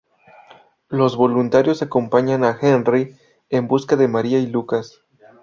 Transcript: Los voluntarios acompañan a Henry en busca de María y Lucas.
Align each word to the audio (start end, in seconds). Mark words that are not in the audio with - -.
Los 0.89 1.15
voluntarios 1.15 1.83
acompañan 1.83 2.43
a 2.43 2.57
Henry 2.59 3.17
en 3.51 3.67
busca 3.67 3.95
de 3.97 4.07
María 4.07 4.39
y 4.39 4.47
Lucas. 4.47 5.03